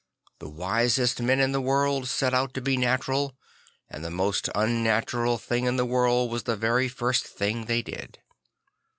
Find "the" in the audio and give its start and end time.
0.39-0.49, 1.51-1.61, 4.03-4.09, 5.75-5.85, 6.41-6.55